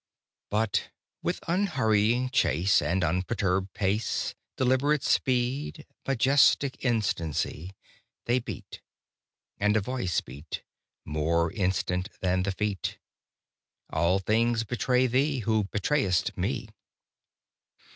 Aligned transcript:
But 0.49 0.89
with 1.21 1.39
unhurrying 1.47 2.31
chase, 2.31 2.81
And 2.81 3.03
unperturbèd 3.03 3.71
pace, 3.73 4.33
Deliberate 4.57 5.03
speed, 5.03 5.85
majestic 6.07 6.83
instancy, 6.83 7.75
They 8.25 8.39
beat 8.39 8.81
and 9.59 9.77
a 9.77 9.79
Voice 9.79 10.19
beat 10.19 10.63
More 11.05 11.51
instant 11.51 12.09
than 12.19 12.41
the 12.41 12.51
Feet 12.51 12.97
"All 13.91 14.17
things 14.17 14.63
betray 14.63 15.05
thee, 15.05 15.41
who 15.41 15.65
betrayest 15.65 16.35
Me." 16.35 16.67